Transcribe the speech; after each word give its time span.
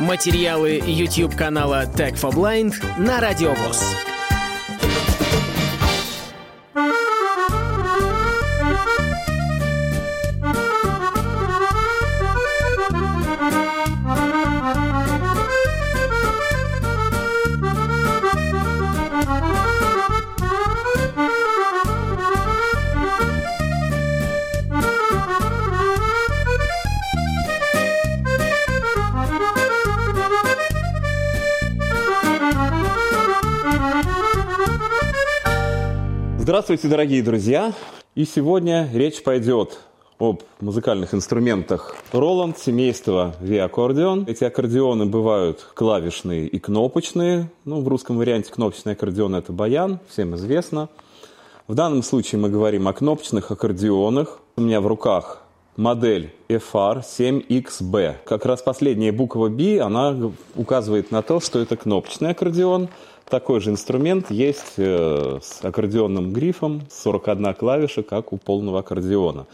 Материалы 0.00 0.78
YouTube 0.78 1.34
канала 1.36 1.84
Tech 1.86 2.14
for 2.14 2.32
Blind 2.32 2.74
на 2.98 3.20
Радиовоз. 3.20 4.05
Здравствуйте, 36.66 36.96
дорогие 36.96 37.22
друзья! 37.22 37.72
И 38.16 38.24
сегодня 38.24 38.90
речь 38.92 39.22
пойдет 39.22 39.78
об 40.18 40.42
музыкальных 40.60 41.14
инструментах 41.14 41.94
Roland 42.10 42.56
семейства 42.58 43.36
V-аккордеон. 43.38 44.24
Эти 44.26 44.42
аккордеоны 44.42 45.06
бывают 45.06 45.60
клавишные 45.74 46.48
и 46.48 46.58
кнопочные. 46.58 47.52
Ну, 47.64 47.82
в 47.82 47.86
русском 47.86 48.18
варианте 48.18 48.50
кнопочный 48.50 48.94
аккордеон– 48.94 49.34
это 49.36 49.52
баян, 49.52 50.00
всем 50.08 50.34
известно. 50.34 50.88
В 51.68 51.76
данном 51.76 52.02
случае 52.02 52.40
мы 52.40 52.48
говорим 52.48 52.88
о 52.88 52.92
кнопочных 52.92 53.52
аккордеонах. 53.52 54.40
У 54.56 54.62
меня 54.62 54.80
в 54.80 54.88
руках 54.88 55.42
модель 55.76 56.34
FR7XB. 56.48 58.14
Как 58.24 58.44
раз 58.44 58.62
последняя 58.62 59.12
буква 59.12 59.48
B, 59.48 59.78
она 59.78 60.32
указывает 60.56 61.12
на 61.12 61.22
то, 61.22 61.38
что 61.38 61.60
это 61.60 61.76
кнопочный 61.76 62.30
аккордеон– 62.30 62.88
такой 63.28 63.60
же 63.60 63.70
инструмент 63.70 64.30
есть 64.30 64.74
э, 64.76 65.38
с 65.42 65.64
аккордеонным 65.64 66.32
грифом, 66.32 66.82
41 66.90 67.54
клавиша, 67.54 68.02
как 68.02 68.32
у 68.32 68.36
полного 68.36 68.80
аккордеона. 68.80 69.46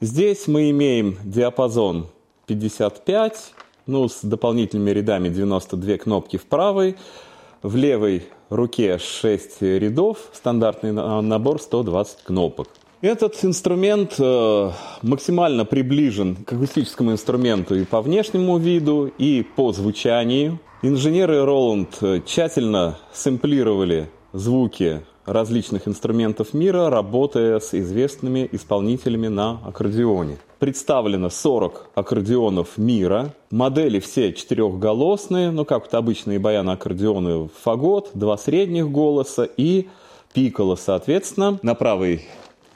Здесь 0.00 0.46
мы 0.46 0.70
имеем 0.70 1.16
диапазон 1.24 2.08
55, 2.46 3.54
ну, 3.86 4.08
с 4.08 4.20
дополнительными 4.22 4.90
рядами 4.90 5.28
92 5.28 5.98
кнопки 5.98 6.36
в 6.36 6.46
правой, 6.46 6.96
в 7.62 7.76
левой 7.76 8.26
руке 8.50 8.98
6 8.98 9.62
рядов, 9.62 10.18
стандартный 10.32 10.92
набор 10.92 11.60
120 11.60 12.24
кнопок. 12.24 12.68
Этот 13.00 13.44
инструмент 13.44 14.14
э, 14.18 14.70
максимально 15.02 15.66
приближен 15.66 16.36
к 16.36 16.52
акустическому 16.54 17.12
инструменту 17.12 17.74
и 17.74 17.84
по 17.84 18.00
внешнему 18.00 18.56
виду, 18.56 19.12
и 19.18 19.42
по 19.42 19.72
звучанию. 19.72 20.58
Инженеры 20.86 21.36
Roland 21.36 22.22
тщательно 22.26 22.98
сэмплировали 23.10 24.10
звуки 24.34 25.00
различных 25.24 25.88
инструментов 25.88 26.52
мира, 26.52 26.90
работая 26.90 27.58
с 27.58 27.72
известными 27.72 28.46
исполнителями 28.52 29.28
на 29.28 29.62
аккордеоне. 29.64 30.36
Представлено 30.58 31.30
40 31.30 31.88
аккордеонов 31.94 32.76
мира. 32.76 33.32
Модели 33.50 33.98
все 33.98 34.34
четырехголосные, 34.34 35.50
ну 35.52 35.64
как 35.64 35.84
вот 35.84 35.94
обычные 35.94 36.38
баяны-аккордеоны, 36.38 37.48
фагот, 37.62 38.10
два 38.12 38.36
средних 38.36 38.90
голоса 38.90 39.48
и 39.56 39.88
пикколо, 40.34 40.74
соответственно. 40.74 41.58
На 41.62 41.74
правой 41.74 42.26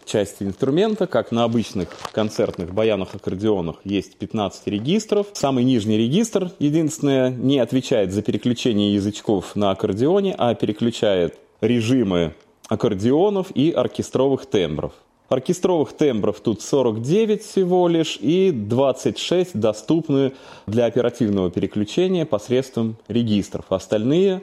части 0.08 0.42
инструмента, 0.42 1.06
как 1.06 1.30
на 1.30 1.44
обычных 1.44 1.88
концертных 2.12 2.72
баянах 2.72 3.14
аккордеонах 3.14 3.76
есть 3.84 4.16
15 4.16 4.66
регистров. 4.68 5.26
Самый 5.34 5.64
нижний 5.64 5.98
регистр, 5.98 6.50
единственное, 6.58 7.30
не 7.30 7.58
отвечает 7.58 8.12
за 8.12 8.22
переключение 8.22 8.94
язычков 8.94 9.54
на 9.54 9.70
аккордеоне, 9.70 10.34
а 10.36 10.54
переключает 10.54 11.38
режимы 11.60 12.34
аккордеонов 12.68 13.50
и 13.54 13.70
оркестровых 13.70 14.46
тембров. 14.46 14.92
Оркестровых 15.28 15.92
тембров 15.92 16.40
тут 16.40 16.62
49 16.62 17.42
всего 17.42 17.86
лишь 17.86 18.16
и 18.18 18.50
26 18.50 19.58
доступны 19.60 20.32
для 20.66 20.86
оперативного 20.86 21.50
переключения 21.50 22.24
посредством 22.24 22.96
регистров. 23.08 23.66
Остальные 23.68 24.40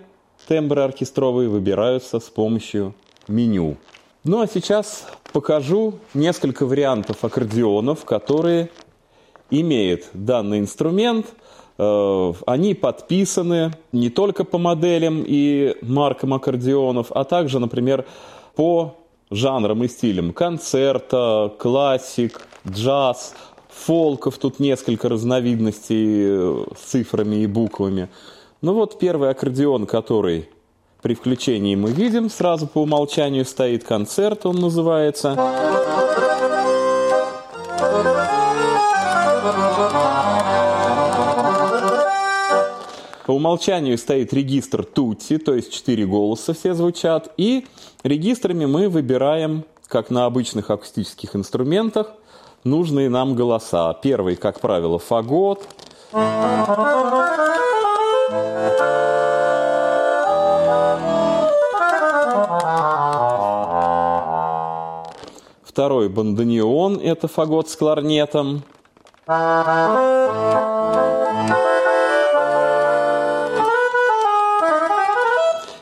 тембры 0.47 0.81
оркестровые 0.81 1.50
выбираются 1.50 2.19
с 2.19 2.29
помощью 2.29 2.94
меню. 3.28 3.78
Ну 4.23 4.41
а 4.41 4.47
сейчас 4.47 5.07
покажу 5.35 5.96
несколько 6.13 6.66
вариантов 6.66 7.25
аккордеонов, 7.25 8.06
которые 8.06 8.69
имеет 9.50 10.06
данный 10.13 10.59
инструмент. 10.59 11.25
Э, 11.78 12.34
они 12.47 12.73
подписаны 12.73 13.74
не 13.91 14.09
только 14.09 14.45
по 14.45 14.57
моделям 14.57 15.25
и 15.28 15.75
маркам 15.81 16.34
аккордеонов, 16.35 17.12
а 17.12 17.25
также, 17.25 17.59
например, 17.59 18.06
по 18.56 18.95
жанрам 19.29 19.84
и 19.84 19.90
стилям 19.90 20.31
концерта, 20.31 21.53
классик, 21.59 22.47
джаз, 22.66 23.35
фолков. 23.68 24.38
Тут 24.38 24.62
несколько 24.62 25.09
разновидностей 25.09 26.06
э, 26.29 26.66
с 26.78 26.91
цифрами 26.91 27.44
и 27.44 27.45
буквами. 27.45 28.07
Ну 28.62 28.74
вот 28.74 29.00
первый 29.00 29.31
аккордеон, 29.31 29.85
который 29.85 30.47
при 31.05 31.13
включении 31.13 31.75
мы 31.75 31.91
видим, 31.91 32.31
сразу 32.31 32.66
по 32.66 32.81
умолчанию 32.81 33.45
стоит 33.45 33.83
концерт, 33.83 34.43
он 34.47 34.55
называется. 34.55 35.35
По 43.27 43.31
умолчанию 43.33 43.99
стоит 43.99 44.33
регистр 44.33 44.83
тути, 44.83 45.38
то 45.38 45.53
есть 45.53 45.71
четыре 45.71 46.07
голоса 46.07 46.55
все 46.55 46.73
звучат. 46.73 47.31
И 47.38 47.67
регистрами 48.01 48.65
мы 48.65 48.89
выбираем, 48.89 49.63
как 49.88 50.09
на 50.09 50.25
обычных 50.25 50.71
акустических 50.71 51.35
инструментах, 51.35 52.13
нужные 52.63 53.11
нам 53.11 53.35
голоса. 53.35 53.94
Первый, 54.01 54.38
как 54.38 54.59
правило, 54.59 54.97
фагот. 54.97 55.67
Второй 65.75 66.08
бандонеон– 66.08 67.02
это 67.03 67.28
фагот 67.28 67.69
с 67.69 67.75
кларнетом. 67.75 68.63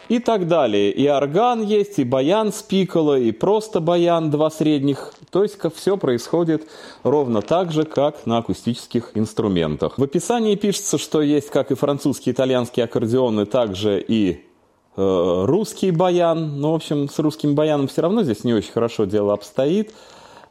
И 0.09 0.18
так 0.18 0.48
далее. 0.48 0.92
И 0.92 1.08
орган 1.08 1.62
есть, 1.62 2.00
и 2.00 2.04
баян 2.04 2.52
с 2.52 2.64
пикколо, 2.64 3.20
и 3.20 3.31
просто 3.31 3.81
баян, 3.81 4.31
два 4.31 4.50
средних. 4.50 5.14
То 5.30 5.44
есть 5.44 5.59
все 5.76 5.96
происходит 5.96 6.68
ровно 7.04 7.44
так 7.44 7.72
же, 7.72 7.84
как 7.84 8.25
на 8.25 8.40
акустических 8.40 9.12
инструментах. 9.14 10.00
В 10.00 10.04
описании 10.04 10.56
пишется, 10.56 10.98
что 10.98 11.22
есть 11.22 11.52
как 11.52 11.70
и 11.70 11.75
французские, 11.75 12.34
итальянские 12.34 12.86
аккордеоны, 12.86 13.46
также 13.46 14.02
и 14.02 14.44
русский 14.96 15.92
баян. 15.92 16.59
Ну, 16.59 16.72
в 16.72 16.76
общем, 16.76 17.09
с 17.09 17.20
русским 17.20 17.56
баяном 17.56 17.88
все 17.88 18.02
равно 18.02 18.24
здесь 18.24 18.44
не 18.44 18.54
очень 18.54 18.72
хорошо 18.72 19.06
дело 19.06 19.34
обстоит. 19.34 19.94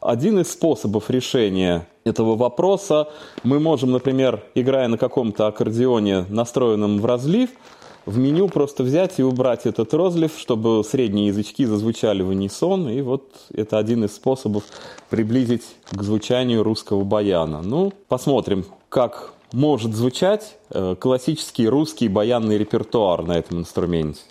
Один 0.01 0.39
из 0.39 0.51
способов 0.51 1.09
решения 1.09 1.87
этого 2.03 2.35
вопроса 2.35 3.07
мы 3.43 3.59
можем, 3.59 3.91
например, 3.91 4.43
играя 4.53 4.89
на 4.89 4.97
каком-то 4.97 5.47
аккордеоне, 5.47 6.25
настроенном 6.27 6.99
в 6.99 7.05
разлив, 7.05 7.49
в 8.05 8.17
меню 8.17 8.49
просто 8.49 8.83
взять 8.83 9.19
и 9.19 9.23
убрать 9.23 9.65
этот 9.65 9.93
розлив, 9.93 10.33
чтобы 10.37 10.83
средние 10.83 11.27
язычки 11.27 11.65
зазвучали 11.65 12.21
в 12.21 12.29
унисон. 12.29 12.89
И 12.89 13.01
вот 13.01 13.29
это 13.53 13.77
один 13.77 14.03
из 14.03 14.13
способов 14.13 14.63
приблизить 15.09 15.63
к 15.89 16.01
звучанию 16.01 16.63
русского 16.63 17.05
баяна. 17.05 17.61
Ну, 17.61 17.93
посмотрим, 18.09 18.65
как 18.89 19.33
может 19.53 19.93
звучать 19.93 20.57
э, 20.71 20.95
классический 20.99 21.67
русский 21.69 22.09
баянный 22.09 22.57
репертуар 22.57 23.23
на 23.23 23.33
этом 23.33 23.59
инструменте. 23.59 24.21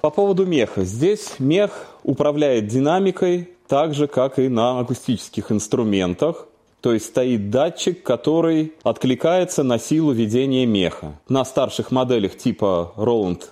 По 0.00 0.10
поводу 0.10 0.46
меха. 0.46 0.84
Здесь 0.84 1.34
мех 1.38 1.86
управляет 2.02 2.66
динамикой, 2.66 3.50
так 3.68 3.94
же, 3.94 4.06
как 4.06 4.38
и 4.38 4.48
на 4.48 4.80
акустических 4.80 5.52
инструментах. 5.52 6.46
То 6.80 6.92
есть 6.92 7.06
стоит 7.06 7.50
датчик, 7.50 8.02
который 8.02 8.72
откликается 8.82 9.62
на 9.62 9.78
силу 9.78 10.12
ведения 10.12 10.64
меха. 10.64 11.18
На 11.28 11.44
старших 11.44 11.90
моделях 11.90 12.36
типа 12.36 12.92
Roland 12.96 13.42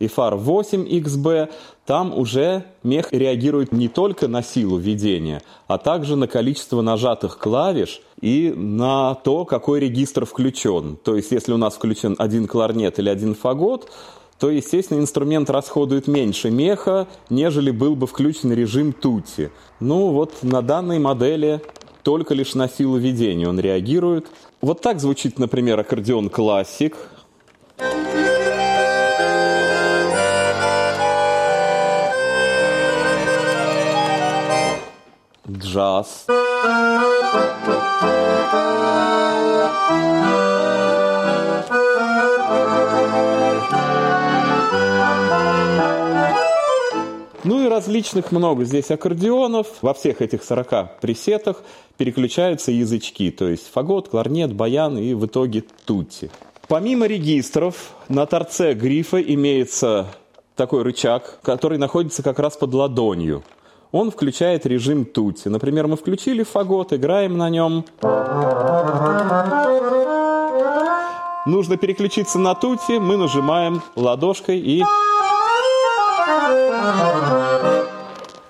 FR 0.00 0.38
8XB, 0.42 1.50
там 1.84 2.16
уже 2.16 2.64
мех 2.82 3.12
реагирует 3.12 3.72
не 3.72 3.88
только 3.88 4.28
на 4.28 4.42
силу 4.42 4.76
введения, 4.76 5.42
а 5.66 5.78
также 5.78 6.16
на 6.16 6.26
количество 6.26 6.82
нажатых 6.82 7.38
клавиш 7.38 8.02
и 8.20 8.52
на 8.54 9.14
то, 9.14 9.44
какой 9.44 9.80
регистр 9.80 10.26
включен. 10.26 10.96
То 10.96 11.16
есть, 11.16 11.30
если 11.30 11.52
у 11.52 11.56
нас 11.56 11.74
включен 11.74 12.14
один 12.18 12.46
кларнет 12.46 12.98
или 12.98 13.08
один 13.08 13.34
фагот, 13.34 13.90
то, 14.38 14.50
естественно, 14.50 14.98
инструмент 14.98 15.48
расходует 15.50 16.06
меньше 16.06 16.50
меха, 16.50 17.08
нежели 17.30 17.70
был 17.70 17.96
бы 17.96 18.06
включен 18.06 18.52
режим 18.52 18.92
тути. 18.92 19.50
Ну 19.80 20.08
вот 20.10 20.42
на 20.42 20.62
данной 20.62 20.98
модели 20.98 21.60
только 22.02 22.34
лишь 22.34 22.54
на 22.54 22.68
силу 22.68 22.98
ведения 22.98 23.48
он 23.48 23.58
реагирует. 23.58 24.26
Вот 24.60 24.80
так 24.80 25.00
звучит, 25.00 25.38
например, 25.38 25.80
аккордеон 25.80 26.28
классик. 26.28 26.96
Джаз. 35.48 36.26
Ну 47.46 47.64
и 47.64 47.68
различных 47.68 48.32
много 48.32 48.64
здесь 48.64 48.90
аккордеонов. 48.90 49.68
Во 49.80 49.94
всех 49.94 50.20
этих 50.20 50.42
40 50.42 50.98
пресетах 51.00 51.62
переключаются 51.96 52.72
язычки, 52.72 53.30
то 53.30 53.48
есть 53.48 53.70
фагот, 53.72 54.08
кларнет, 54.08 54.52
баян 54.52 54.98
и 54.98 55.14
в 55.14 55.26
итоге 55.26 55.62
тутти. 55.84 56.28
Помимо 56.66 57.06
регистров, 57.06 57.92
на 58.08 58.26
торце 58.26 58.74
грифа 58.74 59.22
имеется 59.22 60.08
такой 60.56 60.82
рычаг, 60.82 61.38
который 61.42 61.78
находится 61.78 62.24
как 62.24 62.40
раз 62.40 62.56
под 62.56 62.74
ладонью. 62.74 63.44
Он 63.92 64.10
включает 64.10 64.66
режим 64.66 65.04
тути. 65.04 65.46
Например, 65.46 65.86
мы 65.86 65.96
включили 65.96 66.42
фагот, 66.42 66.92
играем 66.92 67.38
на 67.38 67.48
нем. 67.48 67.84
Нужно 71.46 71.76
переключиться 71.76 72.40
на 72.40 72.56
тути, 72.56 72.98
мы 72.98 73.16
нажимаем 73.16 73.82
ладошкой 73.94 74.58
и... 74.58 74.82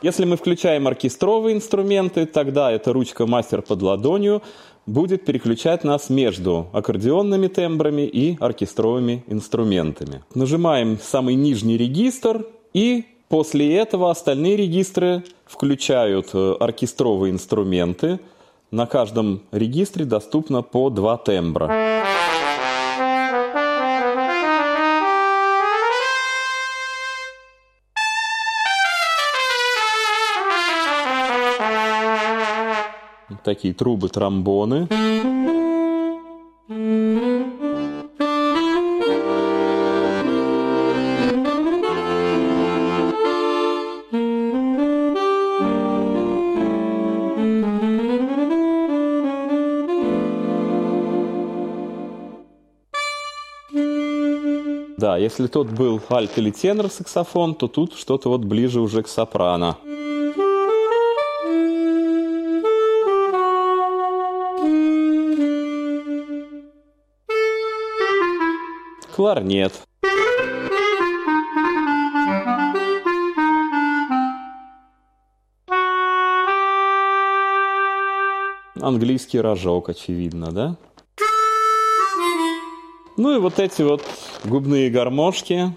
Если 0.03 0.25
мы 0.27 0.37
включаем 0.37 0.87
оркестровые 0.87 1.57
инструменты, 1.57 2.27
тогда 2.27 2.71
эта 2.71 2.93
ручка 2.93 3.27
мастер 3.27 3.63
под 3.63 3.81
ладонью 3.83 4.43
будет 4.85 5.25
переключать 5.25 5.85
нас 5.85 6.11
между 6.11 6.69
аккордеонными 6.73 7.49
тембрами 7.49 8.03
и 8.03 8.37
оркестровыми 8.39 9.25
инструментами. 9.27 10.23
Нажимаем 10.35 10.99
самый 11.03 11.35
нижний 11.35 11.77
регистр 11.77 12.47
и 12.75 13.05
после 13.29 13.75
этого 13.77 14.11
остальные 14.11 14.57
регистры 14.57 15.25
включают 15.47 16.29
э, 16.35 16.55
оркестровые 16.61 17.33
инструменты. 17.33 18.21
На 18.71 18.87
каждом 18.87 19.43
регистре 19.51 20.05
доступно 20.05 20.63
по 20.63 20.91
два 20.91 21.17
тембра. 21.17 22.05
Такие 33.47 33.73
трубы, 33.73 34.09
тромбоны. 34.09 34.89
Да, 54.99 55.19
если 55.19 55.47
тот 55.47 55.69
был 55.69 56.01
альт 56.11 56.37
или 56.37 56.51
тенор 56.51 56.91
саксофон, 56.91 57.55
то 57.55 57.69
тут 57.69 57.95
что-то 57.95 58.29
вот 58.29 58.45
ближе 58.45 58.81
уже 58.81 59.05
к 59.05 59.09
сопрано. 59.09 59.77
Кларнет. 69.17 69.73
Английский 78.79 79.41
рожок, 79.41 79.89
очевидно, 79.89 80.53
да? 80.53 80.77
Ну 83.17 83.35
и 83.35 83.39
вот 83.39 83.59
эти 83.59 83.81
вот 83.81 84.03
губные 84.45 84.91
гармошки. 84.91 85.75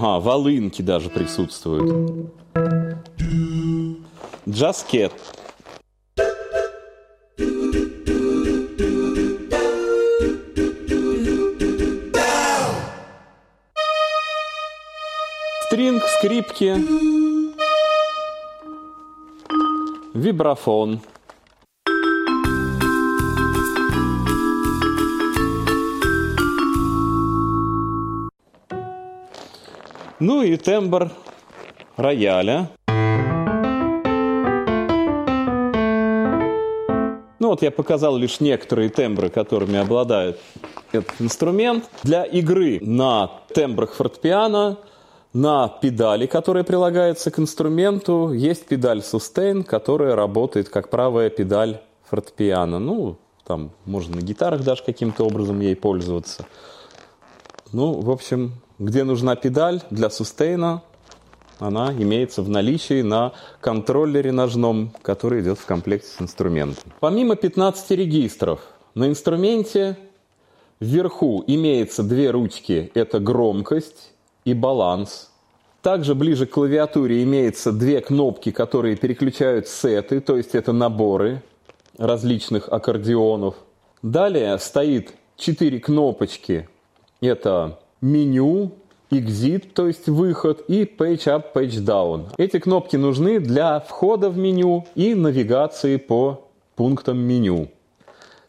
Ага, 0.00 0.20
волынки 0.20 0.80
даже 0.80 1.10
присутствуют. 1.10 2.30
Джаскет. 4.48 5.12
Стринг, 15.66 16.04
скрипки. 16.04 16.76
Вибрафон. 20.14 21.00
Ну 30.20 30.42
и 30.42 30.56
тембр 30.56 31.12
рояля. 31.96 32.70
Ну 37.38 37.48
вот 37.50 37.62
я 37.62 37.70
показал 37.70 38.16
лишь 38.16 38.40
некоторые 38.40 38.88
тембры, 38.88 39.28
которыми 39.28 39.78
обладает 39.78 40.40
этот 40.90 41.20
инструмент. 41.20 41.84
Для 42.02 42.24
игры 42.24 42.80
на 42.82 43.30
тембрах 43.54 43.92
фортепиано, 43.92 44.78
на 45.32 45.68
педали, 45.68 46.26
которая 46.26 46.64
прилагается 46.64 47.30
к 47.30 47.38
инструменту, 47.38 48.32
есть 48.32 48.66
педаль 48.66 48.98
sustain, 48.98 49.62
которая 49.62 50.16
работает 50.16 50.68
как 50.68 50.90
правая 50.90 51.30
педаль 51.30 51.80
фортепиано. 52.10 52.80
Ну, 52.80 53.18
там 53.46 53.70
можно 53.84 54.16
на 54.16 54.22
гитарах 54.22 54.64
даже 54.64 54.82
каким-то 54.82 55.24
образом 55.24 55.60
ей 55.60 55.76
пользоваться. 55.76 56.44
Ну, 57.72 58.00
в 58.00 58.10
общем, 58.10 58.52
где 58.78 59.04
нужна 59.04 59.36
педаль 59.36 59.82
для 59.90 60.08
сустейна, 60.08 60.82
она 61.58 61.92
имеется 61.92 62.42
в 62.42 62.48
наличии 62.48 63.02
на 63.02 63.32
контроллере 63.60 64.32
ножном, 64.32 64.92
который 65.02 65.42
идет 65.42 65.58
в 65.58 65.66
комплекте 65.66 66.08
с 66.08 66.22
инструментом. 66.22 66.92
Помимо 67.00 67.36
15 67.36 67.90
регистров, 67.90 68.60
на 68.94 69.08
инструменте 69.08 69.98
вверху 70.80 71.44
имеется 71.46 72.02
две 72.02 72.30
ручки, 72.30 72.90
это 72.94 73.18
громкость 73.18 74.12
и 74.44 74.54
баланс. 74.54 75.30
Также 75.82 76.14
ближе 76.14 76.46
к 76.46 76.50
клавиатуре 76.50 77.22
имеется 77.22 77.72
две 77.72 78.00
кнопки, 78.00 78.50
которые 78.50 78.96
переключают 78.96 79.68
сеты, 79.68 80.20
то 80.20 80.36
есть 80.36 80.54
это 80.54 80.72
наборы 80.72 81.42
различных 81.98 82.68
аккордеонов. 82.68 83.56
Далее 84.02 84.56
стоит 84.58 85.12
четыре 85.36 85.80
кнопочки, 85.80 86.68
это 87.20 87.78
меню, 88.00 88.72
exit, 89.10 89.72
то 89.74 89.86
есть 89.86 90.08
выход, 90.08 90.64
и 90.68 90.84
page 90.84 91.26
up, 91.26 91.52
page 91.54 91.84
down. 91.84 92.30
Эти 92.36 92.58
кнопки 92.58 92.96
нужны 92.96 93.40
для 93.40 93.80
входа 93.80 94.30
в 94.30 94.36
меню 94.36 94.86
и 94.94 95.14
навигации 95.14 95.96
по 95.96 96.48
пунктам 96.76 97.18
меню. 97.18 97.68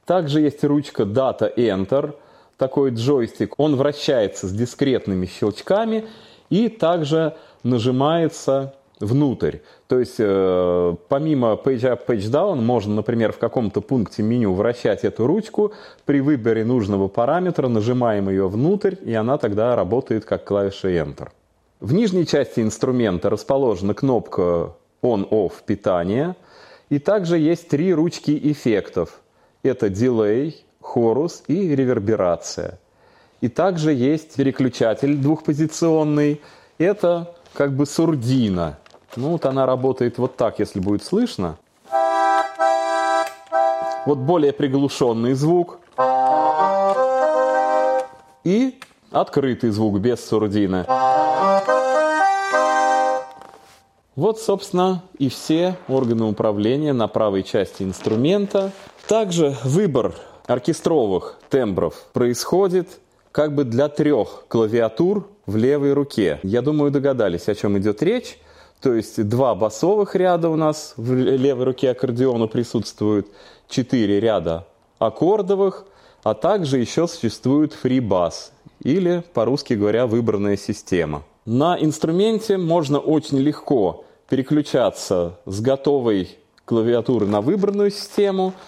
Также 0.05 0.41
есть 0.41 0.63
ручка 0.63 1.03
Data 1.03 1.53
Enter, 1.55 2.15
такой 2.57 2.91
джойстик. 2.91 3.53
Он 3.57 3.75
вращается 3.75 4.47
с 4.47 4.51
дискретными 4.51 5.25
щелчками 5.25 6.07
и 6.49 6.67
также 6.67 7.35
нажимается 7.63 8.75
внутрь. 8.99 9.57
То 9.87 9.99
есть 9.99 10.15
э, 10.19 10.95
помимо 11.07 11.53
Page 11.53 11.81
Up, 11.81 12.05
Page 12.07 12.29
Down 12.29 12.61
можно, 12.61 12.95
например, 12.95 13.31
в 13.31 13.37
каком-то 13.37 13.81
пункте 13.81 14.23
меню 14.23 14.53
вращать 14.53 15.03
эту 15.03 15.25
ручку. 15.25 15.73
При 16.05 16.21
выборе 16.21 16.65
нужного 16.65 17.07
параметра 17.07 17.67
нажимаем 17.67 18.29
ее 18.29 18.47
внутрь, 18.47 18.95
и 19.03 19.13
она 19.13 19.37
тогда 19.37 19.75
работает 19.75 20.25
как 20.25 20.43
клавиша 20.45 20.89
Enter. 20.89 21.29
В 21.79 21.93
нижней 21.93 22.25
части 22.25 22.59
инструмента 22.59 23.29
расположена 23.29 23.93
кнопка 23.93 24.73
On-Off 25.01 25.53
питания. 25.65 26.35
И 26.89 26.99
также 26.99 27.37
есть 27.37 27.69
три 27.69 27.93
ручки 27.93 28.37
эффектов. 28.51 29.21
Это 29.63 29.87
Delay, 29.87 30.55
Chorus 30.81 31.43
и 31.47 31.75
реверберация. 31.75 32.79
И 33.41 33.47
также 33.47 33.93
есть 33.93 34.35
переключатель 34.35 35.15
двухпозиционный. 35.15 36.41
Это 36.77 37.35
как 37.53 37.75
бы 37.75 37.85
сурдина. 37.85 38.77
Ну 39.15 39.29
вот 39.29 39.45
она 39.45 39.65
работает 39.65 40.17
вот 40.17 40.35
так, 40.35 40.59
если 40.59 40.79
будет 40.79 41.03
слышно. 41.03 41.57
Вот 44.05 44.17
более 44.19 44.53
приглушенный 44.53 45.33
звук. 45.33 45.79
И 48.43 48.79
открытый 49.11 49.71
звук 49.71 49.99
без 49.99 50.25
сурдины. 50.25 50.85
Вот, 54.15 54.39
собственно, 54.39 55.03
и 55.17 55.29
все 55.29 55.77
органы 55.87 56.25
управления 56.25 56.93
на 56.93 57.07
правой 57.07 57.43
части 57.43 57.83
инструмента. 57.83 58.71
Также 59.07 59.55
выбор 59.63 60.13
оркестровых 60.45 61.39
тембров 61.49 62.05
происходит 62.13 62.99
как 63.31 63.55
бы 63.55 63.63
для 63.63 63.87
трех 63.87 64.45
клавиатур 64.47 65.29
в 65.45 65.55
левой 65.55 65.93
руке. 65.93 66.39
Я 66.43 66.61
думаю, 66.61 66.91
догадались, 66.91 67.47
о 67.47 67.55
чем 67.55 67.77
идет 67.77 68.03
речь. 68.03 68.37
То 68.81 68.93
есть 68.93 69.27
два 69.27 69.55
басовых 69.55 70.15
ряда 70.15 70.49
у 70.49 70.55
нас 70.55 70.93
в 70.95 71.13
левой 71.13 71.65
руке 71.65 71.91
аккордеона 71.91 72.47
присутствуют, 72.47 73.27
четыре 73.67 74.19
ряда 74.19 74.67
аккордовых, 74.99 75.85
а 76.23 76.33
также 76.33 76.79
еще 76.79 77.07
существует 77.07 77.73
фрибас, 77.73 78.51
или, 78.83 79.23
по-русски 79.33 79.73
говоря, 79.73 80.07
выбранная 80.07 80.57
система. 80.57 81.23
На 81.45 81.77
инструменте 81.79 82.57
можно 82.57 82.99
очень 82.99 83.39
легко 83.39 84.05
переключаться 84.29 85.39
с 85.45 85.59
готовой 85.61 86.37
клавиатуры 86.65 87.25
на 87.25 87.41
выбранную 87.41 87.91
систему– 87.91 88.53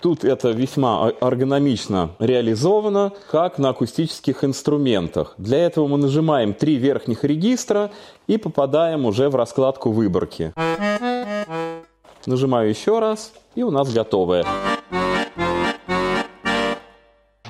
Тут 0.00 0.24
это 0.24 0.50
весьма 0.50 1.12
эргономично 1.20 2.10
реализовано, 2.18 3.12
как 3.30 3.58
на 3.58 3.70
акустических 3.70 4.44
инструментах. 4.44 5.34
Для 5.38 5.58
этого 5.58 5.86
мы 5.88 5.96
нажимаем 5.96 6.52
три 6.54 6.76
верхних 6.76 7.24
регистра 7.24 7.90
и 8.26 8.36
попадаем 8.36 9.06
уже 9.06 9.30
в 9.30 9.36
раскладку 9.36 9.90
выборки. 9.90 10.52
Нажимаю 12.26 12.68
еще 12.68 12.98
раз, 12.98 13.32
и 13.54 13.62
у 13.62 13.70
нас 13.70 13.92
готовое. 13.92 14.44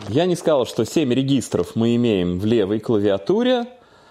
Я 0.09 0.27
не 0.27 0.37
сказал, 0.37 0.67
что 0.67 0.85
7 0.85 1.13
регистров 1.13 1.75
мы 1.75 1.97
имеем 1.97 2.39
в 2.39 2.45
левой 2.45 2.79
клавиатуре. 2.79 3.67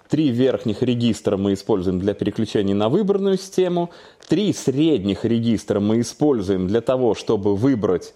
Три 0.10 0.30
верхних 0.30 0.84
регистра 0.84 1.38
мы 1.38 1.54
используем 1.54 2.00
для 2.00 2.14
переключения 2.14 2.76
на 2.76 2.90
выбранную 2.90 3.38
систему. 3.38 3.92
Три 4.28 4.54
средних 4.54 5.24
регистра 5.24 5.80
мы 5.80 6.02
используем 6.02 6.68
для 6.68 6.82
того, 6.82 7.16
чтобы 7.16 7.56
выбрать 7.56 8.14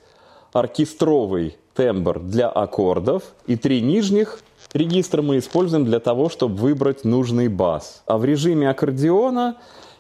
оркестровый 0.54 1.58
тембр 1.76 2.20
для 2.20 2.50
аккордов, 2.50 3.24
и 3.48 3.56
три 3.56 3.82
нижних 3.82 4.40
регистра 4.74 5.22
мы 5.22 5.38
используем 5.38 5.86
для 5.86 6.00
того, 6.00 6.30
чтобы 6.30 6.56
выбрать 6.56 7.06
нужный 7.06 7.48
бас. 7.48 8.04
А 8.06 8.18
в 8.18 8.26
режиме 8.26 8.70
аккордеона 8.70 9.58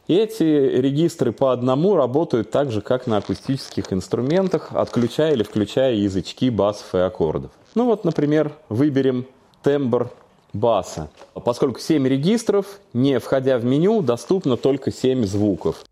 эти 0.07 0.43
регистры 0.43 1.31
по 1.31 1.51
одному 1.51 1.95
работают 1.95 2.51
так 2.51 2.71
же, 2.71 2.81
как 2.81 3.07
на 3.07 3.17
акустических 3.17 3.93
инструментах, 3.93 4.69
отключая 4.73 5.33
или 5.33 5.43
включая 5.43 5.93
язычки 5.93 6.49
басов 6.49 6.95
и 6.95 6.97
аккордов. 6.97 7.51
Ну 7.75 7.85
вот, 7.85 8.03
например, 8.05 8.53
выберем 8.69 9.25
тембр 9.61 10.09
баса. 10.51 11.09
Поскольку 11.33 11.79
7 11.79 12.07
регистров, 12.07 12.79
не 12.93 13.19
входя 13.19 13.57
в 13.59 13.65
меню, 13.65 14.01
доступно 14.01 14.57
только 14.57 14.91
7 14.91 15.25
звуков. 15.25 15.83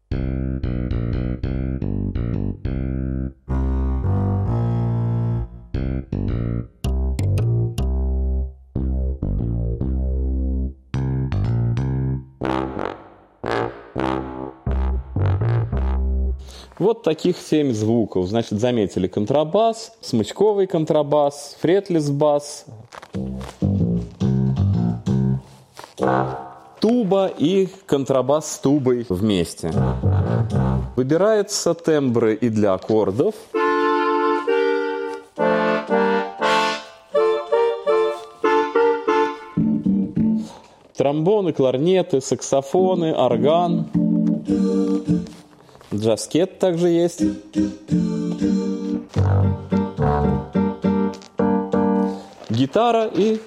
Вот 16.80 17.02
таких 17.02 17.38
семь 17.38 17.74
звуков. 17.74 18.28
Значит, 18.28 18.60
заметили 18.60 19.08
контрабас, 19.08 19.94
смычковый 20.02 20.68
контрабас, 20.68 21.58
фретлес 21.60 22.10
бас, 22.12 22.66
туба 26.80 27.28
и 27.28 27.68
контрабас 27.88 28.52
с 28.52 28.60
тубой 28.60 29.08
вместе. 29.10 29.72
Выбираются 30.96 31.74
тембры 31.74 32.36
и 32.36 32.50
для 32.50 32.74
аккордов. 32.74 33.34
Тромбоны, 40.96 41.54
кларнеты, 41.54 42.22
саксофоны, 42.22 43.14
орган. 43.14 43.88
Джаскет 45.94 46.60
также 46.60 46.90
есть. 46.90 47.22
Гитара 52.50 53.06
и 53.06 53.40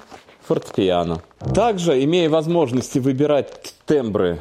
фортепиано. 0.42 1.22
Также, 1.54 2.02
имея 2.04 2.30
возможности 2.30 2.98
выбирать 2.98 3.74
тембры 3.86 4.40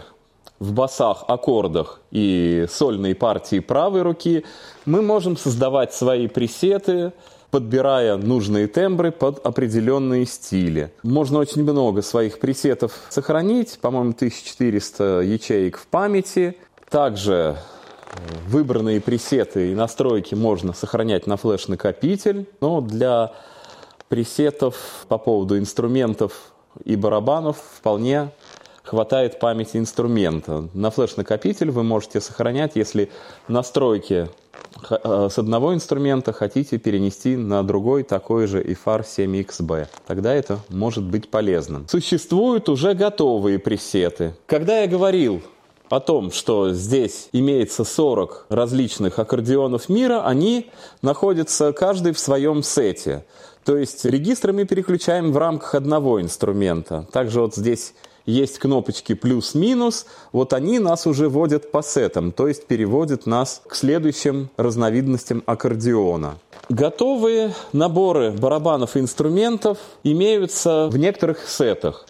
в 0.59 0.73
басах, 0.73 1.25
аккордах 1.27 2.01
и 2.11 2.65
сольные 2.69 3.15
партии 3.15 3.59
правой 3.59 4.03
руки, 4.03 4.45
мы 4.85 5.01
можем 5.01 5.37
создавать 5.37 5.93
свои 5.93 6.27
пресеты, 6.27 7.13
подбирая 7.51 8.17
нужные 8.17 8.67
тембры 8.67 9.11
под 9.11 9.45
определенные 9.45 10.25
стили. 10.25 10.91
Можно 11.03 11.39
очень 11.39 11.63
много 11.63 12.01
своих 12.01 12.39
пресетов 12.39 12.93
сохранить, 13.09 13.79
по-моему, 13.79 14.11
1400 14.11 15.21
ячеек 15.21 15.77
в 15.77 15.87
памяти. 15.87 16.55
Также 16.89 17.57
Выбранные 18.47 18.99
пресеты 19.01 19.71
и 19.71 19.75
настройки 19.75 20.35
можно 20.35 20.73
сохранять 20.73 21.27
на 21.27 21.37
флеш-накопитель, 21.37 22.47
но 22.61 22.81
для 22.81 23.33
пресетов 24.07 25.05
по 25.07 25.17
поводу 25.17 25.57
инструментов 25.57 26.51
и 26.83 26.95
барабанов 26.95 27.57
вполне 27.77 28.31
хватает 28.83 29.39
памяти 29.39 29.77
инструмента. 29.77 30.67
На 30.73 30.89
флеш-накопитель 30.89 31.69
вы 31.69 31.83
можете 31.83 32.19
сохранять, 32.21 32.71
если 32.73 33.11
настройки 33.47 34.29
э, 34.89 35.27
с 35.29 35.37
одного 35.37 35.75
инструмента 35.75 36.33
хотите 36.33 36.79
перенести 36.79 37.35
на 37.35 37.61
другой 37.61 38.01
такой 38.01 38.47
же 38.47 38.63
IFAR 38.63 39.03
7XB. 39.03 39.87
Тогда 40.07 40.33
это 40.33 40.59
может 40.69 41.03
быть 41.03 41.29
полезным. 41.29 41.87
Существуют 41.87 42.67
уже 42.67 42.95
готовые 42.95 43.59
пресеты. 43.59 44.33
Когда 44.47 44.79
я 44.79 44.87
говорил 44.87 45.43
о 45.89 45.99
том, 45.99 46.31
что 46.31 46.71
здесь 46.71 47.29
имеется 47.31 47.83
40 47.83 48.45
различных 48.49 49.19
аккордеонов 49.19 49.89
мира, 49.89 50.25
они 50.25 50.69
находятся 51.01 51.73
каждый 51.73 52.13
в 52.13 52.19
своем 52.19 52.63
сете. 52.63 53.25
То 53.65 53.77
есть 53.77 54.05
регистры 54.05 54.53
мы 54.53 54.65
переключаем 54.65 55.31
в 55.31 55.37
рамках 55.37 55.75
одного 55.75 56.21
инструмента. 56.21 57.05
Также 57.11 57.41
вот 57.41 57.55
здесь 57.55 57.93
есть 58.25 58.59
кнопочки 58.59 59.13
плюс-минус, 59.13 60.05
вот 60.31 60.53
они 60.53 60.79
нас 60.79 61.07
уже 61.07 61.29
вводят 61.29 61.71
по 61.71 61.81
сетам, 61.81 62.31
то 62.31 62.47
есть 62.47 62.67
переводят 62.67 63.25
нас 63.25 63.61
к 63.67 63.75
следующим 63.75 64.49
разновидностям 64.57 65.43
аккордеона. 65.45 66.37
Готовые 66.69 67.53
наборы 67.73 68.31
барабанов 68.31 68.95
и 68.95 68.99
инструментов 68.99 69.79
имеются 70.03 70.87
в 70.87 70.97
некоторых 70.97 71.49
сетах. 71.49 72.05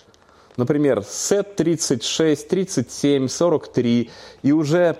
Например, 0.59 1.05
сет 1.07 1.55
36, 1.55 2.49
37, 2.49 3.29
43. 3.29 4.09
И 4.43 4.51
уже 4.51 4.97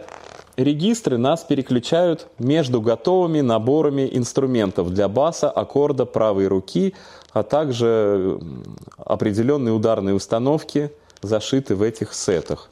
регистры 0.55 1.17
нас 1.17 1.43
переключают 1.43 2.27
между 2.39 2.81
готовыми 2.81 3.41
наборами 3.41 4.09
инструментов 4.09 4.93
для 4.93 5.09
баса, 5.09 5.51
аккорда, 5.51 6.05
правой 6.05 6.47
руки, 6.47 6.95
а 7.33 7.43
также 7.43 8.39
определенные 8.95 9.73
ударные 9.73 10.15
установки 10.15 10.91
зашиты 11.21 11.75
в 11.75 11.81
этих 11.81 12.13
сетах. 12.13 12.69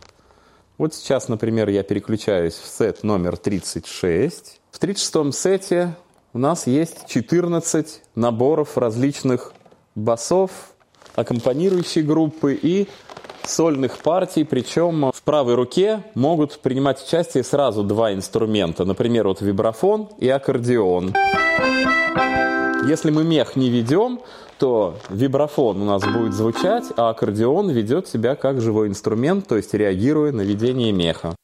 Вот 0.78 0.94
сейчас, 0.94 1.28
например, 1.28 1.68
я 1.68 1.84
переключаюсь 1.84 2.54
в 2.54 2.68
сет 2.68 3.04
номер 3.04 3.36
36. 3.36 4.62
В 4.72 4.80
36 4.80 5.38
сете 5.38 5.94
у 6.32 6.38
нас 6.40 6.68
есть 6.68 7.06
14 7.08 8.02
наборов 8.16 8.78
различных 8.78 9.52
басов, 9.94 10.74
аккомпанирующей 11.18 12.04
группы 12.04 12.54
и 12.54 12.88
сольных 13.44 13.98
партий, 13.98 14.44
причем 14.44 15.12
в 15.14 15.22
правой 15.24 15.56
руке 15.56 16.04
могут 16.14 16.60
принимать 16.60 17.04
участие 17.04 17.44
сразу 17.44 17.84
два 17.84 18.14
инструмента. 18.14 18.86
Например, 18.86 19.28
вот 19.28 19.42
вибрафон 19.42 20.10
и 20.20 20.30
аккордеон. 20.30 21.14
Если 22.88 23.10
мы 23.10 23.24
мех 23.24 23.56
не 23.56 23.70
ведем, 23.70 24.20
то 24.60 24.98
вибрафон 25.10 25.82
у 25.82 25.86
нас 25.86 26.04
будет 26.04 26.34
звучать, 26.34 26.86
а 26.96 27.10
аккордеон 27.10 27.70
ведет 27.72 28.08
себя 28.08 28.36
как 28.36 28.62
живой 28.62 28.88
инструмент, 28.88 29.48
то 29.48 29.58
есть 29.58 29.74
реагируя 29.74 30.32
на 30.32 30.42
ведение 30.42 30.92
меха. 30.92 31.36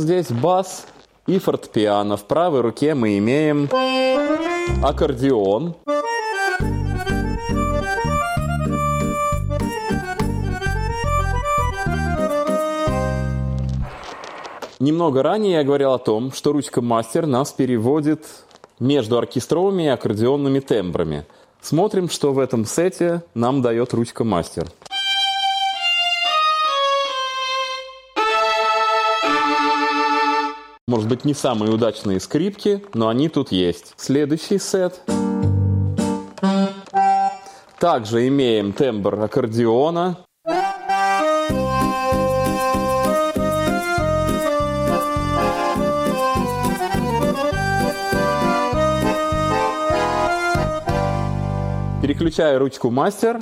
Здесь 0.00 0.30
бас 0.30 0.86
и 1.26 1.38
фортепиано. 1.38 2.16
В 2.16 2.24
правой 2.24 2.62
руке 2.62 2.94
мы 2.94 3.18
имеем 3.18 3.68
аккордеон. 4.82 5.76
Немного 14.80 15.22
ранее 15.22 15.52
я 15.52 15.64
говорил 15.64 15.92
о 15.92 15.98
том, 15.98 16.32
что 16.32 16.52
ручка 16.52 16.80
мастер 16.80 17.26
нас 17.26 17.52
переводит 17.52 18.24
между 18.78 19.18
оркестровыми 19.18 19.82
и 19.82 19.88
аккордеонными 19.88 20.60
тембрами. 20.60 21.26
Смотрим, 21.60 22.08
что 22.08 22.32
в 22.32 22.38
этом 22.38 22.64
сете 22.64 23.22
нам 23.34 23.60
дает 23.60 23.92
ручка 23.92 24.24
мастер. 24.24 24.68
Быть, 31.10 31.24
не 31.24 31.34
самые 31.34 31.72
удачные 31.72 32.20
скрипки, 32.20 32.82
но 32.94 33.08
они 33.08 33.28
тут 33.28 33.50
есть. 33.50 33.94
Следующий 33.96 34.58
сет. 34.58 35.00
Также 37.78 38.28
имеем 38.28 38.72
тембр 38.72 39.20
аккордеона. 39.20 40.18
Переключаю 52.02 52.60
ручку 52.60 52.90
мастер. 52.90 53.40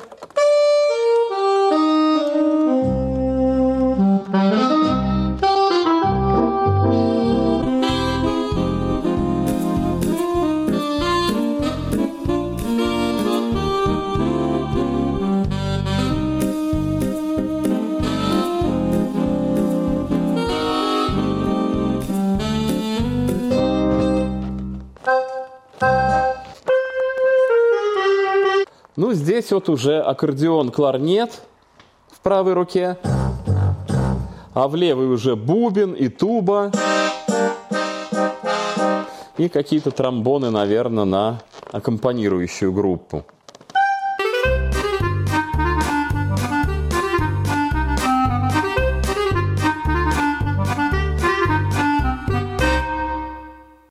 Вот 29.51 29.71
уже 29.71 30.01
аккордеон-кларнет 30.01 31.31
в 32.11 32.21
правой 32.21 32.53
руке, 32.53 32.99
а 34.53 34.69
в 34.69 34.77
левой 34.77 35.07
уже 35.07 35.37
бубен 35.37 35.95
и 35.95 36.09
туба, 36.09 36.71
и 39.39 39.49
какие-то 39.49 39.91
тромбоны, 39.91 40.51
наверное, 40.51 41.07
на 41.07 41.41
аккомпанирующую 41.73 42.73
группу. 42.73 43.25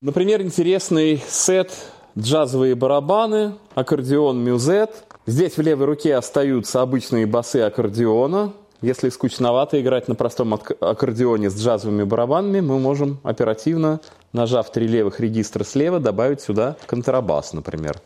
Например, 0.01 0.41
интересный 0.43 1.21
сет 1.27 1.71
джазовые 2.17 2.75
барабаны, 2.75 3.55
аккордеон 3.75 4.43
мюзет. 4.43 5.06
Здесь 5.27 5.57
в 5.57 5.61
левой 5.61 5.87
руке 5.87 6.15
остаются 6.15 6.81
обычные 6.81 7.25
басы 7.25 7.57
аккордеона. 7.57 8.53
Если 8.81 9.09
скучновато 9.09 9.81
играть 9.81 10.07
на 10.07 10.15
простом 10.15 10.53
аккордеоне 10.53 11.49
с 11.49 11.61
джазовыми 11.61 12.03
барабанами, 12.05 12.61
мы 12.61 12.79
можем 12.79 13.19
оперативно, 13.23 13.99
нажав 14.31 14.71
три 14.71 14.87
левых 14.87 15.19
регистра 15.19 15.65
слева, 15.65 15.99
добавить 15.99 16.39
сюда 16.39 16.77
контрабас, 16.85 17.51
например. 17.51 17.99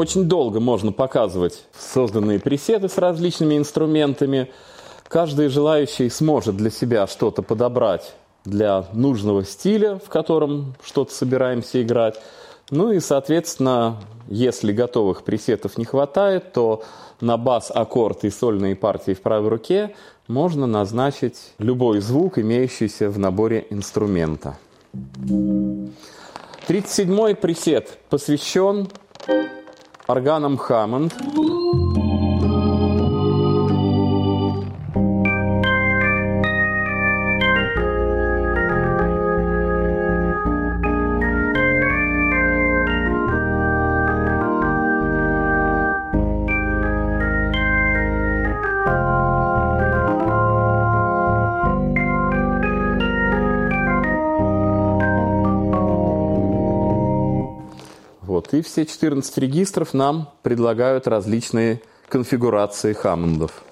Очень 0.00 0.24
долго 0.24 0.60
можно 0.60 0.92
показывать 0.92 1.66
созданные 1.78 2.40
пресеты 2.40 2.88
с 2.88 2.96
различными 2.96 3.58
инструментами. 3.58 4.50
Каждый 5.08 5.48
желающий 5.48 6.08
сможет 6.08 6.56
для 6.56 6.70
себя 6.70 7.06
что-то 7.06 7.42
подобрать 7.42 8.14
для 8.46 8.86
нужного 8.94 9.44
стиля, 9.44 10.00
в 10.02 10.08
котором 10.08 10.74
что-то 10.82 11.12
собираемся 11.12 11.82
играть. 11.82 12.18
Ну 12.70 12.92
и, 12.92 12.98
соответственно, 12.98 13.98
если 14.26 14.72
готовых 14.72 15.22
пресетов 15.22 15.76
не 15.76 15.84
хватает, 15.84 16.54
то 16.54 16.82
на 17.20 17.36
бас, 17.36 17.70
аккорд 17.70 18.24
и 18.24 18.30
сольные 18.30 18.76
партии 18.76 19.12
в 19.12 19.20
правой 19.20 19.50
руке 19.50 19.94
можно 20.28 20.66
назначить 20.66 21.52
любой 21.58 22.00
звук, 22.00 22.38
имеющийся 22.38 23.10
в 23.10 23.18
наборе 23.18 23.66
инструмента. 23.68 24.56
37-й 24.94 27.34
пресет 27.34 27.98
посвящен 28.08 28.88
органом 30.10 30.56
Хаммонд. 30.56 31.14
Вот. 58.50 58.58
И 58.58 58.62
все 58.62 58.86
14 58.86 59.38
регистров 59.38 59.94
нам 59.94 60.30
предлагают 60.42 61.06
различные 61.06 61.80
конфигурации 62.08 62.92
Хаммондов. 62.92 63.64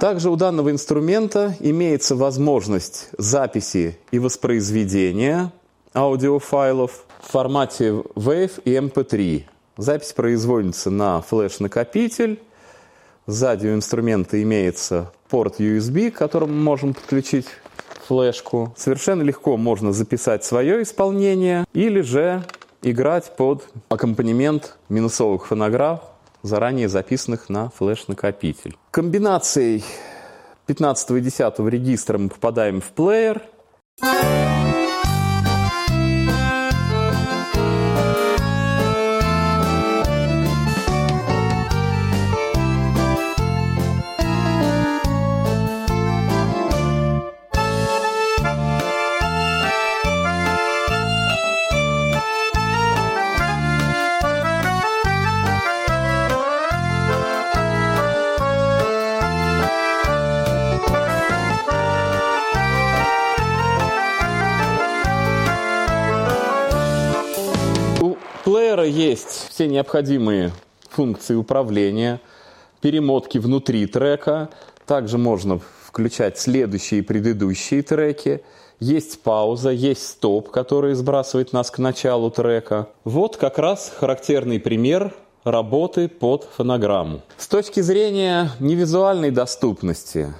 Также 0.00 0.30
у 0.30 0.36
данного 0.36 0.70
инструмента 0.70 1.56
имеется 1.58 2.14
возможность 2.14 3.08
записи 3.18 3.98
и 4.12 4.18
воспроизведения 4.18 5.52
аудиофайлов 5.94 7.06
в 7.22 7.32
формате 7.32 7.88
WAV 8.14 8.62
и 8.64 8.74
MP3. 8.74 9.44
Запись 9.78 10.12
производится 10.12 10.90
на 10.90 11.22
флеш-накопитель. 11.22 12.40
Сзади 13.26 13.66
у 13.66 13.74
инструмента 13.74 14.40
имеется 14.42 15.12
порт 15.28 15.58
USB, 15.58 16.12
к 16.12 16.18
которому 16.18 16.54
можем 16.54 16.94
подключить 16.94 17.46
флешку. 18.06 18.72
Совершенно 18.76 19.22
легко 19.22 19.56
можно 19.56 19.92
записать 19.92 20.44
свое 20.44 20.82
исполнение 20.82 21.64
или 21.72 22.00
же 22.00 22.44
играть 22.82 23.36
под 23.36 23.68
аккомпанемент 23.88 24.76
минусовых 24.88 25.46
фонограф, 25.46 26.00
заранее 26.42 26.88
записанных 26.88 27.48
на 27.48 27.70
флеш-накопитель. 27.70 28.76
Комбинацией 28.90 29.84
15 30.66 31.10
и 31.10 31.20
10 31.20 31.58
регистра 31.60 32.18
мы 32.18 32.28
попадаем 32.28 32.80
в 32.80 32.90
плеер. 32.90 33.42
Которой 68.56 68.90
есть 68.90 69.48
все 69.50 69.66
необходимые 69.66 70.50
функции 70.88 71.34
управления, 71.34 72.22
перемотки 72.80 73.36
внутри 73.36 73.84
трека. 73.86 74.48
Также 74.86 75.18
можно 75.18 75.60
включать 75.84 76.38
следующие 76.38 77.00
и 77.00 77.02
предыдущие 77.02 77.82
треки. 77.82 78.42
Есть 78.80 79.20
пауза, 79.20 79.68
есть 79.70 80.06
стоп, 80.08 80.50
который 80.50 80.94
сбрасывает 80.94 81.52
нас 81.52 81.70
к 81.70 81.76
началу 81.78 82.30
трека. 82.30 82.88
Вот 83.04 83.36
как 83.36 83.58
раз 83.58 83.92
характерный 83.94 84.58
пример 84.58 85.14
работы 85.44 86.08
под 86.08 86.48
фонограмму. 86.56 87.20
С 87.36 87.48
точки 87.48 87.80
зрения 87.80 88.52
невизуальной 88.58 89.32
доступности 89.32 90.32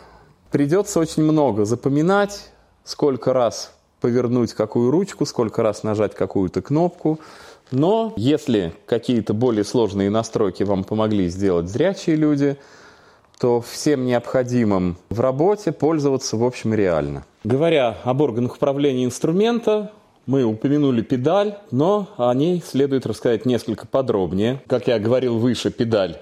придется 0.51 1.01
очень 1.01 1.23
много 1.23 1.67
запоминать, 1.67 2.49
сколько 2.83 3.35
раз 3.35 3.73
повернуть 4.01 4.55
какую 4.55 4.91
ручку, 4.91 5.27
сколько 5.27 5.63
раз 5.63 5.83
нажать 5.83 6.15
какую-то 6.15 6.63
кнопку. 6.63 7.21
Но 7.71 8.13
если 8.17 8.73
какие-то 8.87 9.35
более 9.35 9.65
сложные 9.65 10.11
настройки 10.11 10.63
вам 10.63 10.85
помогли 10.85 11.29
сделать 11.29 11.69
зрячие 11.69 12.17
люди, 12.17 12.57
то 13.39 13.61
всем 13.61 14.07
необходимым 14.07 14.97
в 15.11 15.21
работе 15.21 15.73
пользоваться, 15.73 16.37
в 16.37 16.45
общем, 16.45 16.75
реально. 16.75 17.25
Говоря 17.45 17.99
об 18.05 18.21
органах 18.21 18.57
управления 18.57 19.05
инструмента, 19.05 19.93
мы 20.27 20.43
упомянули 20.43 21.03
педаль, 21.03 21.57
но 21.71 22.09
о 22.17 22.35
ней 22.35 22.63
следует 22.65 23.07
рассказать 23.07 23.47
несколько 23.47 23.87
подробнее. 23.87 24.61
Как 24.67 24.89
я 24.89 24.99
говорил 24.99 25.39
выше, 25.39 25.71
педаль 25.71 26.19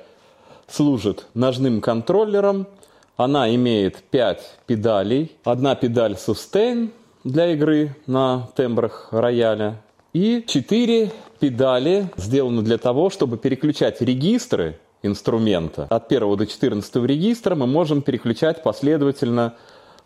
служит 0.69 1.27
ножным 1.35 1.81
контроллером. 1.81 2.67
Она 3.17 3.55
имеет 3.55 4.03
5 4.11 4.59
педалей. 4.67 5.33
Одна 5.45 5.75
педаль 5.75 6.15
sustain 6.15 6.91
для 7.23 7.53
игры 7.53 7.97
на 8.07 8.49
тембрах 8.57 9.09
рояля. 9.13 9.81
И 10.13 10.45
4 10.47 11.11
педали 11.45 12.09
сделаны 12.17 12.63
для 12.63 12.79
того, 12.79 13.11
чтобы 13.11 13.37
переключать 13.37 14.01
регистры 14.01 14.79
инструмента. 15.03 15.87
От 15.91 16.11
1 16.11 16.37
до 16.39 16.47
14 16.47 16.97
регистра 17.05 17.55
мы 17.55 17.67
можем 17.67 18.01
переключать 18.01 18.63
последовательно 18.63 19.53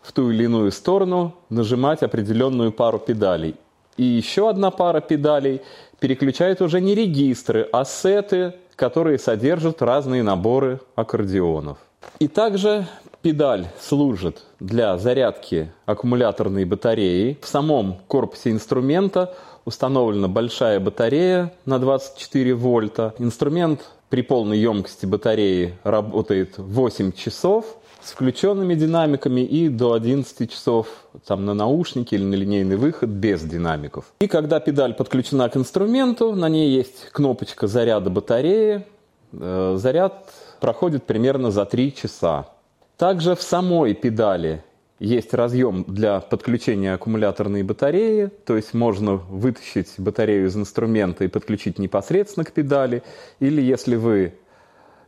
в 0.01 0.11
ту 0.11 0.31
или 0.31 0.43
иную 0.43 0.73
сторону, 0.73 1.33
нажимать 1.49 2.03
определенную 2.03 2.73
пару 2.73 2.99
педалей. 2.99 3.55
И 3.95 4.03
еще 4.03 4.49
одна 4.49 4.69
пара 4.69 4.99
педалей 4.99 5.61
переключает 6.01 6.61
уже 6.61 6.81
не 6.81 6.93
регистры, 6.93 7.69
а 7.71 7.85
сеты, 7.85 8.55
которые 8.75 9.17
содержат 9.17 9.81
разные 9.81 10.23
наборы 10.23 10.81
аккордеонов. 10.95 11.77
И 12.19 12.27
также 12.27 12.85
педаль 13.21 13.67
служит 13.79 14.43
для 14.59 14.97
зарядки 14.97 15.71
аккумуляторной 15.85 16.65
батареи. 16.65 17.37
В 17.41 17.47
самом 17.47 17.97
корпусе 18.07 18.51
инструмента 18.51 19.35
установлена 19.65 20.27
большая 20.27 20.79
батарея 20.79 21.53
на 21.65 21.79
24 21.79 22.53
вольта. 22.55 23.13
Инструмент 23.19 23.81
при 24.09 24.21
полной 24.21 24.57
емкости 24.57 25.05
батареи 25.05 25.75
работает 25.83 26.57
8 26.57 27.11
часов– 27.11 27.75
с 28.01 28.11
включенными 28.11 28.75
динамиками 28.75 29.41
и 29.41 29.69
до 29.69 29.93
11 29.93 30.51
часов 30.51 30.87
там, 31.25 31.45
на 31.45 31.53
наушники 31.53 32.15
или 32.15 32.23
на 32.23 32.35
линейный 32.35 32.77
выход 32.77 33.09
без 33.09 33.41
динамиков. 33.41 34.05
И 34.19 34.27
когда 34.27 34.59
педаль 34.59 34.93
подключена 34.93 35.49
к 35.49 35.57
инструменту, 35.57 36.33
на 36.33 36.49
ней 36.49 36.69
есть 36.69 37.09
кнопочка 37.11 37.67
заряда 37.67 38.09
батареи. 38.09 38.85
Э, 39.33 39.75
заряд 39.77 40.33
проходит 40.59 41.03
примерно 41.03 41.51
за 41.51 41.65
3 41.65 41.93
часа. 41.93 42.47
Также 42.99 43.35
в 43.35 43.41
самой 43.41 43.95
педали 43.95 44.63
есть 44.99 45.33
разъем 45.33 45.83
для 45.87 46.19
подключения 46.19 46.93
аккумуляторной 46.93 47.63
батареи, 47.63 48.29
то 48.45 48.55
есть 48.55 48.75
можно 48.75 49.15
вытащить 49.15 49.93
батарею 49.97 50.45
из 50.45 50.55
инструмента 50.55 51.23
и 51.23 51.27
подключить 51.27 51.79
непосредственно 51.79 52.43
к 52.43 52.51
педали. 52.51 53.01
Или 53.39 53.61
если 53.61 53.95
вы 53.95 54.35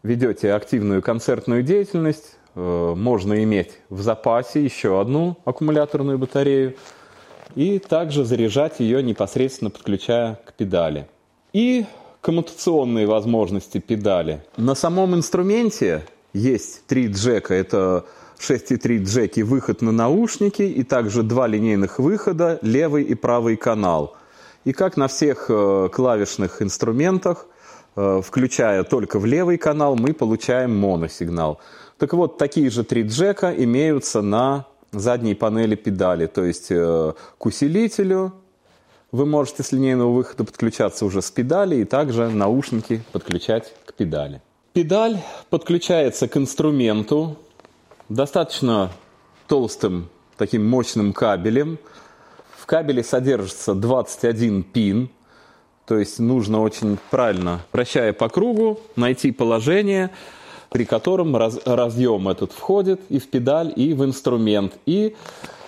ведете 0.02 0.54
активную 0.54 1.04
концертную 1.04 1.62
деятельность, 1.62 2.38
Э, 2.54 2.94
можно 2.96 3.44
иметь 3.44 3.78
в 3.90 4.02
запасе 4.02 4.64
еще 4.64 5.00
одну 5.00 5.38
аккумуляторную 5.46 6.18
батарею 6.18 6.76
и 7.56 7.80
также 7.80 8.26
заряжать 8.26 8.80
ее 8.80 9.02
непосредственно 9.02 9.70
подключая 9.70 10.40
к 10.46 10.54
педали. 10.54 11.08
И 11.54 11.86
коммутационные 12.20 13.08
возможности 13.08 13.78
педали. 13.80 14.44
На 14.58 14.76
самом 14.76 15.16
инструменте 15.16 16.04
есть 16.34 16.86
три 16.88 17.08
джека. 17.08 17.54
Это 17.54 18.06
6,3 18.40 19.04
джеки, 19.04 19.42
выход 19.42 19.82
на 19.82 19.92
наушники 19.92 20.64
и 20.64 20.84
также 20.84 21.24
два 21.24 21.48
линейных 21.48 22.00
выхода, 22.00 22.60
левый 22.62 23.04
и 23.04 23.16
правый 23.16 23.56
канал. 23.56 24.16
И 24.64 24.74
как 24.74 24.98
на 24.98 25.08
всех 25.08 25.46
э, 25.50 25.90
клавишных 25.92 26.62
инструментах, 26.62 27.48
э, 27.96 28.22
включая 28.24 28.84
только 28.84 29.20
в 29.20 29.26
левый 29.26 29.58
канал, 29.58 29.96
мы 29.96 30.14
получаем 30.14 30.78
моносигнал. 30.78 31.60
Так 31.98 32.14
вот, 32.14 32.38
такие 32.38 32.70
же 32.70 32.84
три 32.84 33.04
джека 33.04 33.54
имеются 33.56 34.22
на 34.22 34.66
задней 34.92 35.36
панели 35.36 35.76
педали, 35.76 36.26
то 36.26 36.44
есть 36.44 36.68
э, 36.70 37.14
к 37.38 37.46
усилителю 37.46 38.34
вы 39.12 39.26
можете 39.26 39.62
с 39.64 39.72
линейного 39.72 40.12
выхода 40.12 40.44
подключаться 40.44 41.06
уже 41.06 41.22
с 41.22 41.30
педали 41.32 41.78
и 41.78 41.86
также 41.86 42.30
наушники 42.30 43.04
подключать 43.12 43.74
к 43.86 43.94
педали. 43.94 44.42
Педаль 44.74 45.18
подключается 45.50 46.28
к 46.28 46.38
инструменту 46.38 47.38
достаточно 48.10 48.92
толстым 49.48 50.10
таким 50.38 50.68
мощным 50.68 51.14
кабелем. 51.14 51.78
В 52.58 52.66
кабеле 52.66 53.04
содержится 53.04 53.74
21 53.74 54.64
пин, 54.64 55.10
то 55.86 55.98
есть 55.98 56.20
нужно 56.20 56.62
очень 56.62 56.98
правильно, 57.10 57.62
вращая 57.74 58.14
по 58.14 58.30
кругу, 58.30 58.80
найти 58.96 59.32
положение– 59.32 60.12
при 60.72 60.86
котором 60.86 61.36
раз, 61.36 61.60
разъем 61.66 62.30
этот 62.30 62.54
входит 62.54 63.02
и 63.10 63.20
в 63.20 63.28
педаль, 63.30 63.74
и 63.76 63.94
в 63.94 64.06
инструмент. 64.06 64.74
И 64.86 65.16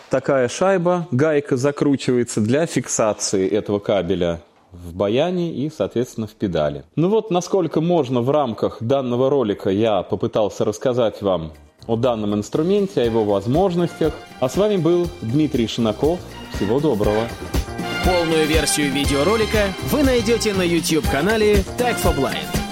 такая 0.10 0.48
шайба, 0.48 1.08
гайка 1.12 1.58
закручивается 1.58 2.39
для 2.39 2.66
фиксации 2.66 3.48
этого 3.50 3.80
кабеля 3.80 4.42
в 4.74 4.94
баяне 4.96 5.54
и, 5.54 5.70
соответственно, 5.70 6.28
в 6.28 6.32
педали. 6.32 6.84
Ну 6.96 7.10
вот, 7.10 7.32
насколько 7.32 7.80
можно 7.80 8.22
в 8.22 8.30
рамках 8.30 8.82
данного 8.82 9.30
ролика 9.30 9.70
я 9.70 10.04
попытался 10.04 10.66
рассказать 10.66 11.22
вам 11.22 11.54
о 11.88 11.96
данном 11.96 12.34
инструменте, 12.34 13.02
о 13.02 13.06
его 13.06 13.24
возможностях. 13.24 14.14
А 14.40 14.50
с 14.50 14.58
вами 14.58 14.78
был 14.78 15.08
Дмитрий 15.22 15.68
Шинаков. 15.68 16.20
Всего 16.56 16.80
доброго. 16.80 17.28
Полную 18.06 18.46
версию 18.48 18.92
видеоролика 18.92 19.74
вы 19.92 20.04
найдете 20.04 20.54
на 20.54 20.64
YouTube-канале 20.64 21.64
Tag 21.78 21.96
for 22.04 22.16
Blind. 22.16 22.62